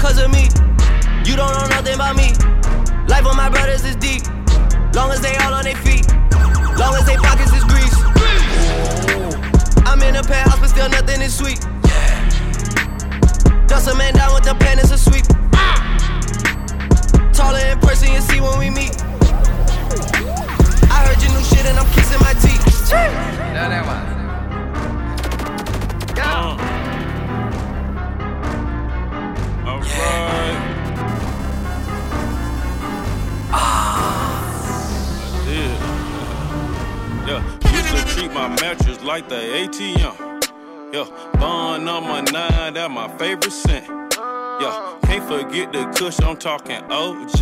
[0.00, 0.48] Cause of me.
[1.28, 2.32] You don't know nothing about me.
[3.06, 4.22] Life of my brothers is deep.
[4.94, 6.08] Long as they all on their feet.
[6.80, 7.98] Long as they pockets is grease.
[9.84, 11.60] I'm in a penthouse, but still nothing is sweet.
[13.68, 15.26] Dust a man down with the pen, it's a sweep.
[17.34, 18.96] Taller in person, you see when we meet.
[20.90, 22.60] I heard your new shit and I'm kissing my teeth.
[33.52, 35.80] I did.
[37.28, 40.14] Yeah, used to treat my mattress like the ATM.
[40.92, 41.06] Yeah,
[41.38, 43.86] bond number nine, that my favorite scent.
[43.88, 47.40] Yeah, can't forget the kush, I'm talking OG.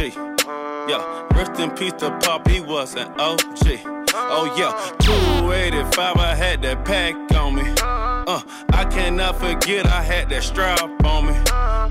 [0.89, 3.98] Yeah, rest in peace to Pop, he was an OG.
[4.15, 7.75] Oh yeah, 285, I had that pack on me.
[7.81, 11.35] Uh, I cannot forget I had that strap on me.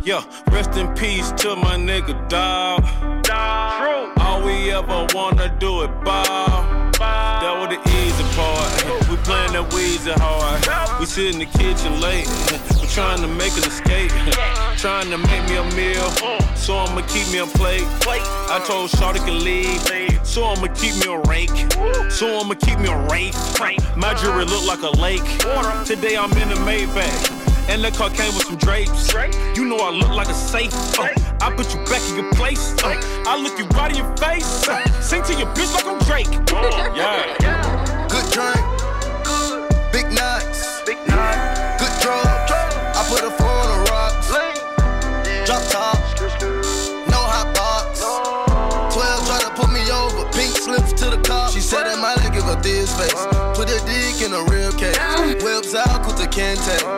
[0.03, 2.83] Yeah, rest in peace to my nigga dog.
[4.19, 6.87] All we ever wanna do is ball.
[6.97, 7.76] That was
[8.37, 9.09] the easy part.
[9.09, 10.99] We playing that Weezy hard.
[10.99, 12.27] We sit in the kitchen late.
[12.81, 14.11] We trying to make an escape.
[14.77, 16.09] trying to make me a meal.
[16.55, 17.85] So I'ma keep me a plate.
[18.49, 19.81] I told Shawty can leave.
[20.25, 21.55] So I'ma keep me a rake.
[22.11, 23.33] So I'ma keep me a rake.
[23.95, 25.25] My jewelry look like a lake.
[25.85, 27.47] Today I'm in the Maybach.
[27.69, 29.13] And the car came with some drapes.
[29.55, 30.73] You know I look like a safe.
[30.97, 31.09] Uh,
[31.41, 32.73] I put you back in your place.
[32.81, 32.95] Uh,
[33.27, 34.67] I look you right in your face.
[34.69, 36.31] Uh, sing to your bitch like I'm Drake.
[36.95, 37.56] yeah.
[38.31, 38.61] Drink,
[39.91, 41.81] big nuts, big nuts.
[41.81, 42.51] Good drugs.
[42.95, 44.29] I put a four on the rocks.
[45.45, 45.97] Drop top,
[47.09, 48.01] no hot box.
[48.93, 51.51] Twelve try to put me over, pink slips to the cop.
[51.51, 53.25] She said that might give her this face.
[53.55, 54.97] Put a dick in a real case.
[55.43, 56.77] Whips out, Kuta Kente.
[56.77, 56.96] Diamonds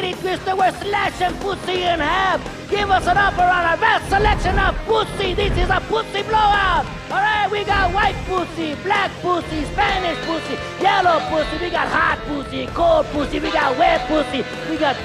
[0.00, 0.36] We're
[0.80, 2.38] slashing our and pussy in half.
[2.70, 5.34] Give us an upper on our best selection of pussy.
[5.34, 6.86] This is a pussy blowout.
[7.10, 11.64] All right, we got white pussy, black pussy, Spanish pussy, yellow pussy.
[11.64, 13.40] We got hot pussy, cold pussy.
[13.40, 14.44] We got wet pussy.
[14.70, 14.96] We got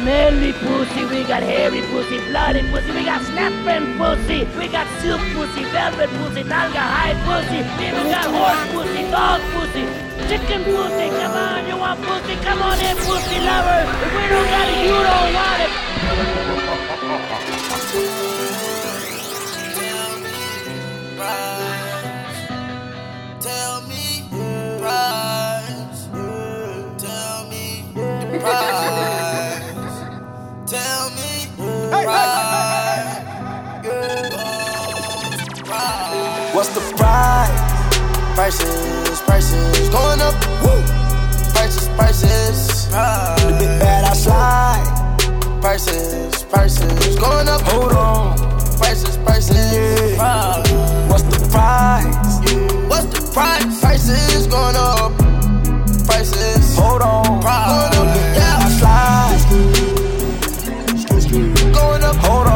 [0.00, 5.20] smelly pussy, we got hairy pussy, bloody pussy, we got snapping pussy, we got silk
[5.34, 6.84] pussy, velvet pussy, nalga
[7.26, 9.84] pussy, we got horse pussy, dog pussy,
[10.28, 14.48] chicken pussy, come on, you want pussy, come on in pussy lover, if we don't
[14.48, 15.70] got it, you don't want it.
[23.40, 24.06] Tell me,
[24.80, 26.00] price.
[26.98, 27.64] Tell me,
[28.40, 28.69] price.
[36.54, 37.50] What's the price?
[38.34, 40.34] Prices, prices going up.
[40.62, 40.82] Woo.
[41.52, 42.86] Prices, prices.
[42.86, 45.60] The big bad I slide.
[45.60, 47.60] Prices, prices going up.
[47.62, 48.36] Hold on.
[48.78, 49.56] Prices, prices.
[50.16, 50.62] Yeah.
[51.08, 52.40] What's the price?
[52.52, 52.88] Yeah.
[52.88, 53.80] What's the price?
[53.80, 55.12] Prices going up.
[56.06, 56.76] Prices.
[56.78, 57.40] Hold on.
[57.40, 57.94] Price.
[57.96, 58.16] Going up.
[58.36, 58.69] Yeah.
[62.12, 62.49] Hold on.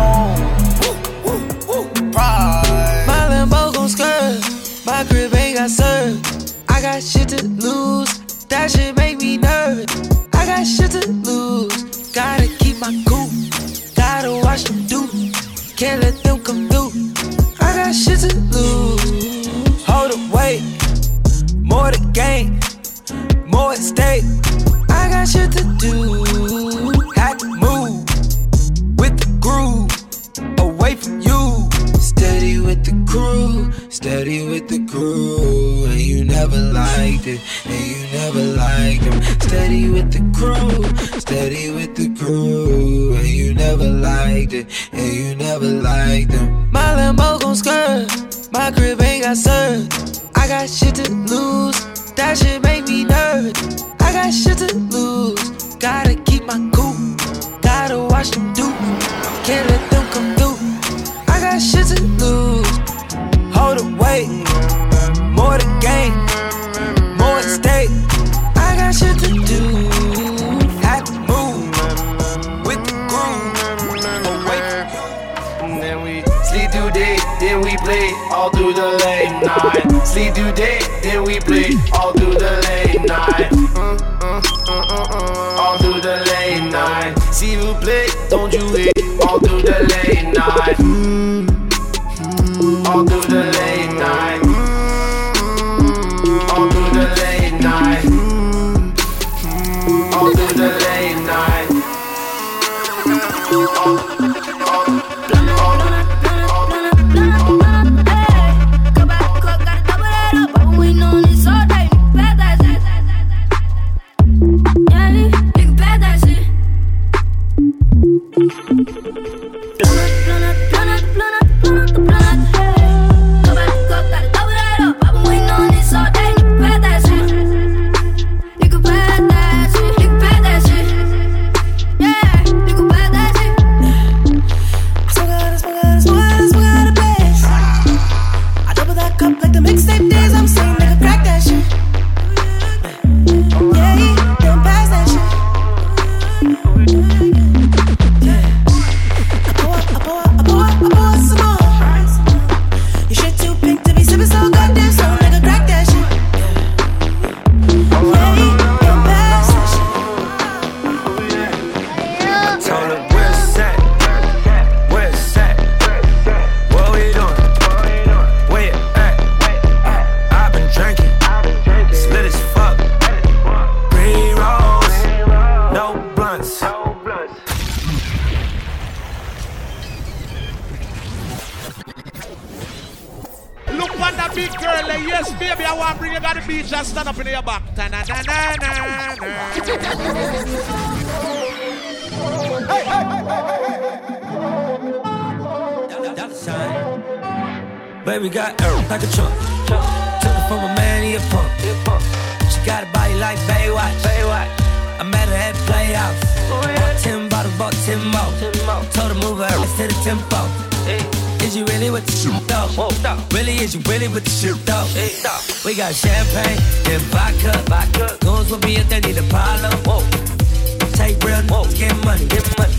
[222.05, 222.75] Money, get money.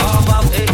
[0.00, 0.73] All about it,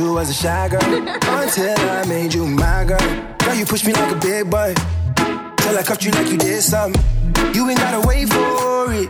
[0.00, 0.80] you was a shy girl
[1.40, 3.08] until I made you my girl.
[3.38, 4.72] Girl, you pushed me like a big boy
[5.60, 7.00] till I cuffed you like you did something.
[7.54, 9.08] You ain't gotta wait for it.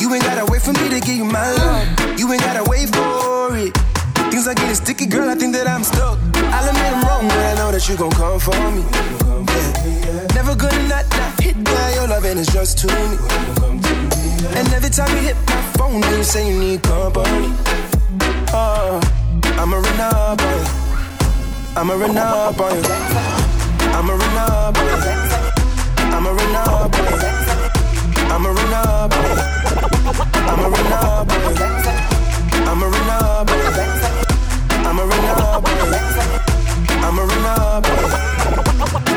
[0.00, 2.18] You ain't gotta wait for me to give you my love.
[2.18, 3.72] You ain't gotta wait for it.
[4.30, 5.28] Things are getting sticky, girl.
[5.28, 6.18] I think that I'm stuck.
[6.54, 8.82] I'll admit I'm wrong, but I know that you gon' come for me.
[8.82, 10.26] Yeah.
[10.34, 13.16] Never gonna not, not hit by your loving is just to me.
[14.58, 17.54] And every time you hit my phone, you say you need company.
[18.52, 19.00] Oh,
[19.58, 20.58] I'ma run up you.
[21.76, 22.64] I'ma run up you.
[23.96, 24.86] I'ma run up you.
[26.14, 27.04] I'ma run up you.
[28.32, 29.22] I'ma run up you.
[30.50, 31.40] I'ma run up you.
[32.68, 33.64] I'ma run up you.
[34.86, 35.86] I'ma run up you.
[37.06, 38.65] I'ma run up.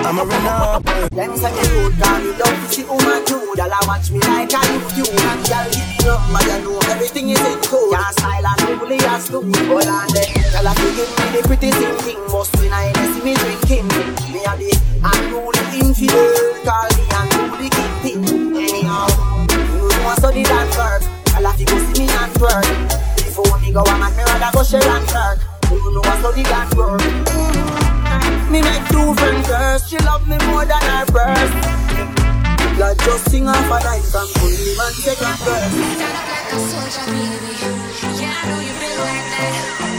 [0.06, 1.10] I'ma run up on you.
[1.10, 3.42] Them say me rude, cause me love to see woman too.
[3.60, 5.12] Y'all a watch me like a YouTube.
[5.12, 7.92] And y'all give me number, you know everything is in code.
[7.92, 11.42] Can't style and bully as to Hold on then, y'all a fi give me the
[11.48, 12.20] pretty thing.
[12.32, 13.88] Must when I see me drinking.
[14.32, 14.72] Me a the
[15.04, 16.32] unruly infidel,
[16.64, 18.56] call me unruly kingpin.
[18.56, 19.08] Anyhow,
[19.52, 21.04] you know I study that work.
[21.36, 22.66] Y'all a fi go see me and twerk.
[23.20, 25.40] Before me go, I'm a me rather go share and work.
[25.70, 27.99] You know I study that work.
[28.50, 29.90] Me make two friends first.
[29.90, 31.54] She love me more than her first.
[32.80, 35.74] Like just sing off a line from full and a verse.
[36.58, 37.54] soldier, baby.
[38.20, 39.99] Yeah, I know you been like that.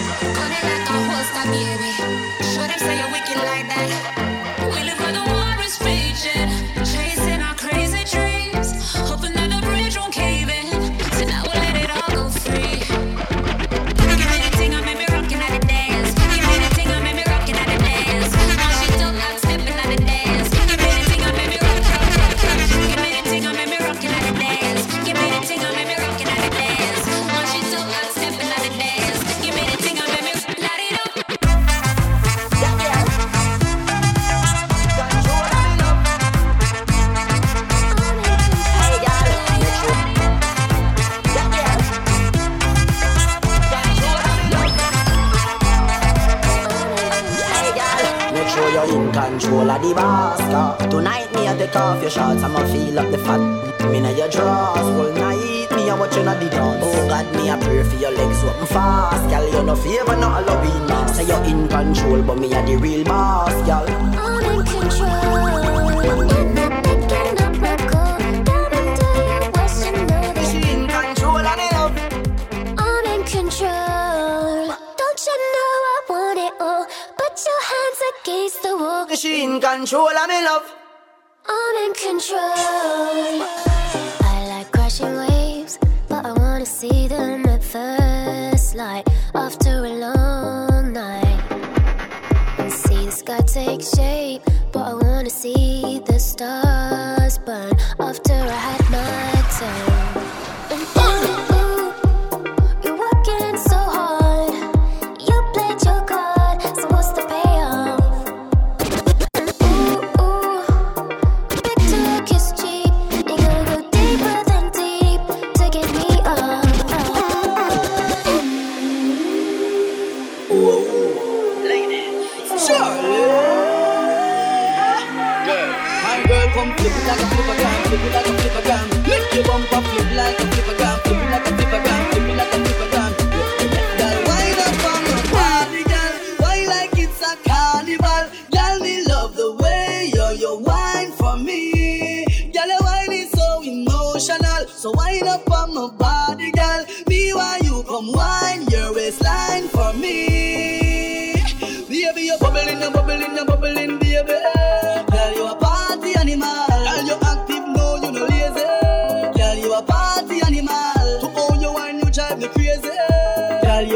[126.31, 128.89] Girl, come flip it like a flipper gram, flip it like a flipper gram.
[129.11, 132.10] Lick your bumper, flip like a flipper gram, flip it like a flipper gram.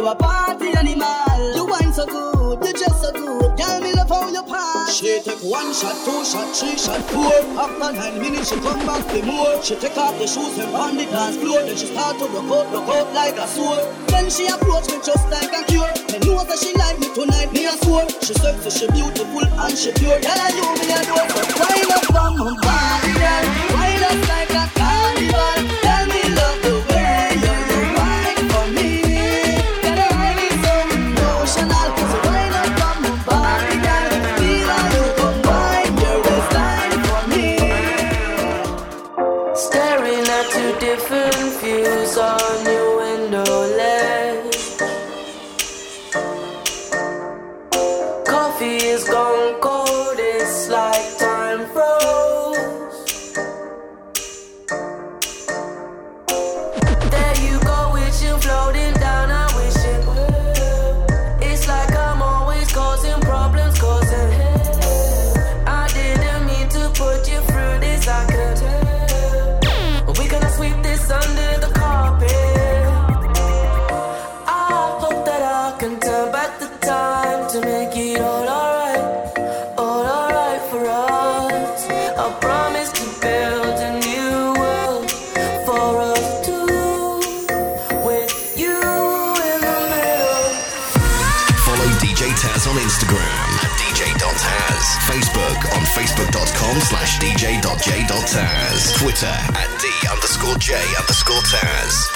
[0.04, 1.56] You a party animal.
[1.56, 3.56] You wine so good, you just so good.
[3.56, 4.92] Girl, me love how you pass.
[4.92, 7.32] She take one shot, two shot, three shot, four.
[7.56, 9.62] After nine minutes, she come back for more.
[9.62, 11.64] She take off the shoes and on the dance floor.
[11.64, 13.80] Then she start to rock out, rock out like a sword.
[14.08, 15.88] Then she approach me just like a cure.
[16.12, 18.12] Me know that she like me tonight, me a sword.
[18.20, 20.20] She sexy, she beautiful and she pure.
[20.20, 21.24] Girl, I you me a door.
[21.32, 23.44] So up from my body, girl.
[23.72, 25.73] Wind up like a carnival.
[96.74, 98.94] facebook.com slash dj.j.taz.
[98.98, 102.14] Twitter at d underscore j underscore taz.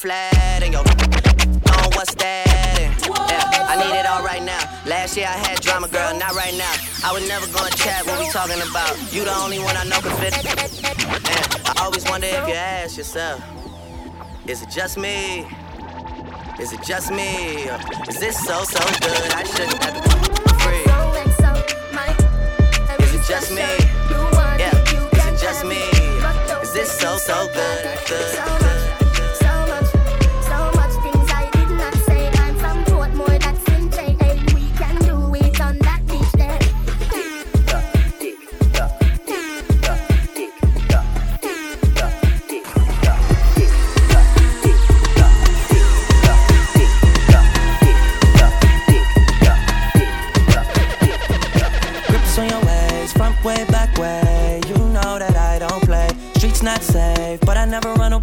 [0.00, 2.80] flat and your on what's that?
[2.80, 2.96] And,
[3.28, 4.58] yeah, I need it all right now.
[4.86, 6.72] Last year I had drama, girl, not right now.
[7.04, 8.96] I was never gonna chat what we talking about.
[9.12, 10.32] You the only one I know can fit.
[10.40, 13.44] And I always wonder if you ask yourself,
[14.46, 15.46] is it just me?
[16.58, 17.68] Is it just me?
[18.08, 19.32] Is this so so good?
[19.36, 20.88] I shouldn't have to free.
[23.04, 23.68] Is it just me?
[24.56, 24.72] Yeah.
[25.12, 25.82] Is it just me?
[26.62, 27.84] Is this so so good?
[28.08, 28.69] good, good.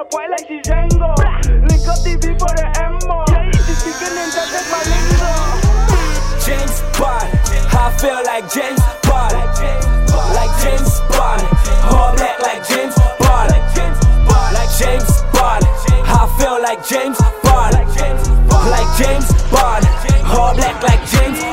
[0.00, 1.12] Like she Django.
[1.68, 3.20] Link up TV for the ammo.
[3.52, 5.28] She speaking in that's my lingo.
[6.40, 7.28] James Bond.
[7.68, 9.36] I feel like James Bond.
[10.32, 11.44] Like James Bond.
[11.92, 13.52] All black like James Bond.
[13.52, 15.68] Like James Bond.
[16.08, 17.74] I feel like James Bond.
[17.76, 19.84] Like James Bond.
[20.32, 21.49] All black like James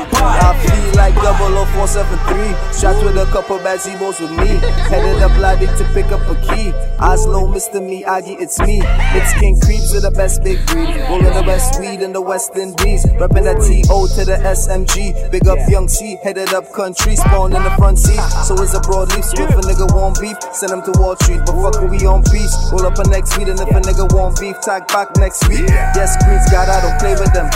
[0.62, 2.72] Feel like 00473.
[2.72, 4.58] Strapped with a couple bad Zebos with me.
[4.90, 6.72] Headed up Ladic to pick up a key.
[6.98, 7.78] Oslo, Mr.
[7.78, 8.82] Miyagi, it's me.
[9.14, 10.90] It's King Creeps with the best big breed.
[11.08, 13.06] Rolling the best weed in the West Indies.
[13.20, 15.30] Reppin' that TO to the SMG.
[15.30, 17.14] Big up Young C, headed up country.
[17.16, 18.20] Spawn in the front seat.
[18.44, 19.24] So it's a broad leaf.
[19.24, 21.40] So if a nigga want beef, send him to Wall Street.
[21.46, 22.54] But fuck we on peace.
[22.72, 23.48] Roll up a next weed.
[23.48, 25.68] And if a nigga want beef, tag back next week.
[25.94, 27.48] Yes, Queens got I don't play with them.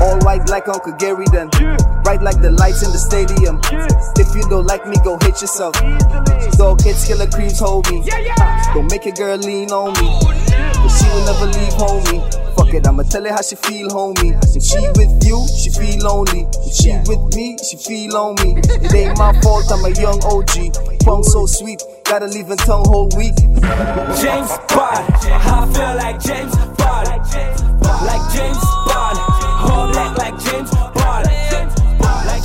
[0.00, 1.50] All white like Uncle Gary then.
[2.08, 3.60] Bright like the lights in the stadium.
[4.16, 5.76] If you don't like me, go hit yourself.
[6.56, 8.00] Dog hits, killer creeps, hold me.
[8.72, 10.08] Don't make a girl lean on me.
[10.80, 12.24] Cause she will never leave, homie.
[12.56, 14.32] Fuck it, I'ma tell her how she feel, homie.
[14.56, 16.48] If she with you, she feel lonely.
[16.64, 18.56] If she with me, she feel on me.
[18.56, 21.04] It ain't my fault, I'm a young OG.
[21.04, 23.36] Punk so sweet, gotta leave a tongue whole week.
[24.16, 25.04] James Bond.
[25.12, 27.04] I feel like James Bond.
[27.04, 29.92] Like James Bond.
[29.92, 30.97] Black like James Bond.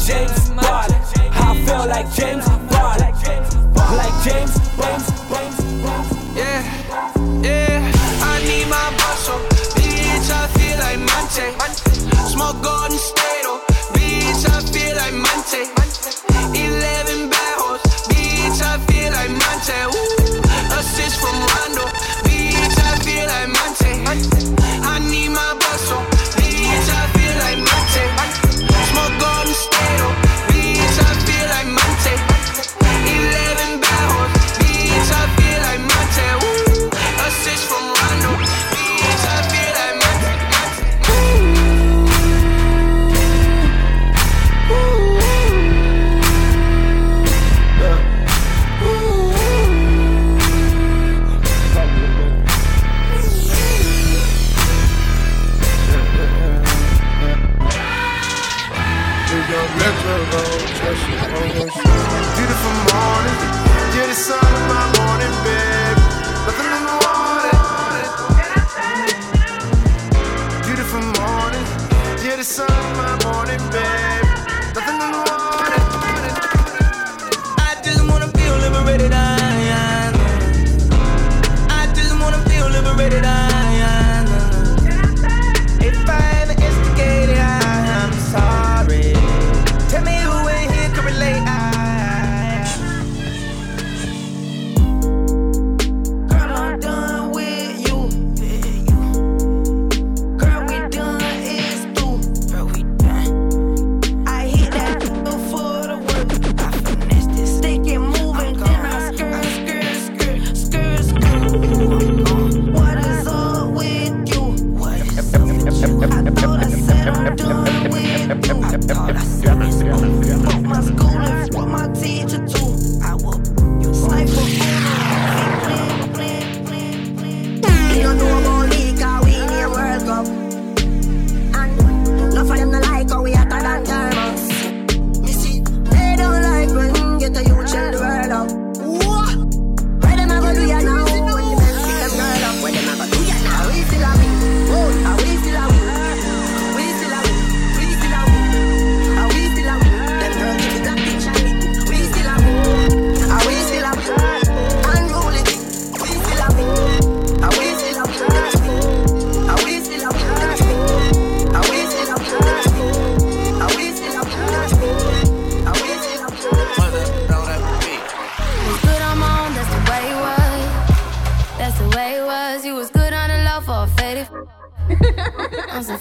[0.05, 0.91] James Bond.
[1.31, 2.99] I feel like James Bond.
[2.99, 4.53] Like James.
[6.35, 6.61] Yeah,
[7.41, 7.91] yeah.
[8.21, 8.91] I need my.
[9.75, 11.47] Bitch, I feel like Monte.
[12.31, 13.45] Smoke Golden State.
[13.93, 15.32] Bitch, I feel like.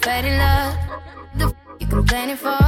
[0.03, 0.77] Some faded love.
[1.37, 2.59] The f- you complaining for?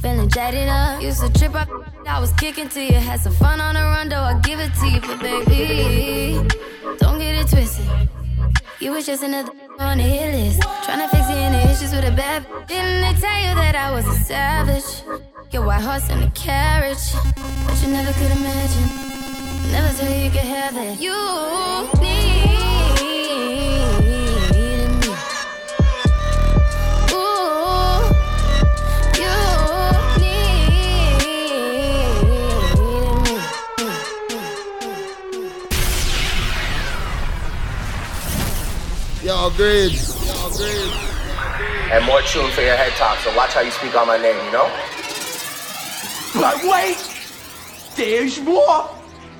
[0.00, 1.02] Feeling jaded up.
[1.02, 1.68] Used to trip up.
[2.06, 2.94] I was kicking to you.
[2.94, 4.22] Had some fun on the run, though.
[4.22, 6.48] I give it to you, but baby,
[6.98, 7.86] don't get it twisted.
[8.80, 10.60] You was just another on the hit list.
[10.84, 12.46] Tryna fix any issues with a bad.
[12.66, 15.04] Didn't they tell you that I was a savage?
[15.52, 17.04] Your white horse and a carriage.
[17.66, 18.88] But you never could imagine.
[19.72, 20.98] Never thought you could have it.
[20.98, 21.14] You
[22.00, 22.19] needed
[39.40, 40.26] Y'all grades.
[40.26, 40.92] Y'all grades.
[41.90, 44.36] And more tune for your head top, so watch how you speak on my name,
[44.44, 44.70] you know?
[46.34, 46.98] But wait,
[47.96, 48.90] there's more.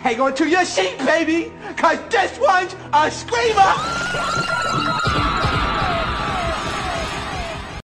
[0.01, 4.70] Hang on to your seat, baby, cause this one's a screamer.